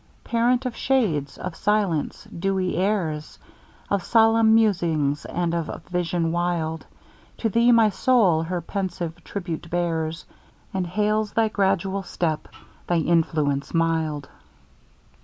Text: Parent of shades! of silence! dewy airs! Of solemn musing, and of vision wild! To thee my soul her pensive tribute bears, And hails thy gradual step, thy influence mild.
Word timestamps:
Parent 0.23 0.65
of 0.65 0.75
shades! 0.75 1.37
of 1.37 1.55
silence! 1.55 2.27
dewy 2.35 2.75
airs! 2.75 3.37
Of 3.91 4.03
solemn 4.03 4.55
musing, 4.55 5.15
and 5.29 5.53
of 5.53 5.69
vision 5.91 6.31
wild! 6.31 6.87
To 7.37 7.49
thee 7.49 7.71
my 7.71 7.89
soul 7.91 8.41
her 8.41 8.61
pensive 8.61 9.23
tribute 9.23 9.69
bears, 9.69 10.25
And 10.73 10.87
hails 10.87 11.33
thy 11.33 11.49
gradual 11.49 12.01
step, 12.01 12.47
thy 12.87 12.97
influence 12.97 13.75
mild. 13.75 14.27